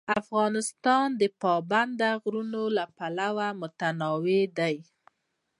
افغانستان 0.21 1.07
د 1.21 1.23
پابندی 1.41 2.09
غرونه 2.23 2.61
له 2.77 2.85
پلوه 2.97 3.47
متنوع 3.61 4.41
دی. 4.57 4.75